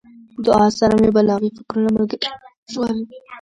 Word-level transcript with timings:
دعا 0.45 0.65
سره 0.79 0.93
مې 1.01 1.09
بلاغي 1.15 1.49
فکرونه 1.57 1.89
ملګري 1.95 2.27
شول. 2.73 2.95